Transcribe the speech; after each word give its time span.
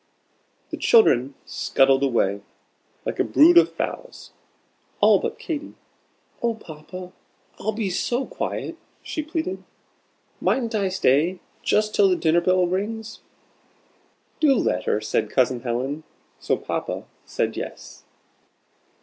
The 0.71 0.77
children 0.77 1.35
scuttled 1.45 2.01
away 2.01 2.41
like 3.05 3.19
a 3.19 3.23
brood 3.23 3.55
of 3.55 3.71
fowls 3.71 4.31
all 4.99 5.19
but 5.19 5.37
Katy. 5.37 5.75
"Oh, 6.41 6.55
Papa, 6.55 7.11
I'll 7.59 7.71
be 7.71 7.91
so 7.91 8.25
quiet!" 8.25 8.77
she 9.03 9.21
pleaded. 9.21 9.63
"Mightn't 10.39 10.73
I 10.73 10.89
stay 10.89 11.37
just 11.61 11.93
till 11.93 12.09
the 12.09 12.15
dinner 12.15 12.41
bell 12.41 12.65
rings?" 12.65 13.19
"Do 14.39 14.55
let 14.55 14.85
her!" 14.85 15.01
said 15.01 15.29
Cousin 15.29 15.59
Helen, 15.61 16.03
so 16.39 16.57
Papa 16.57 17.03
said 17.27 17.55
"Yes." 17.55 18.03